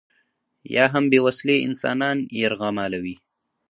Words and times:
یا 0.75 0.85
هم 0.93 1.03
بې 1.11 1.19
وسلې 1.25 1.55
انسانان 1.67 2.17
یرغمالوي. 2.39 3.15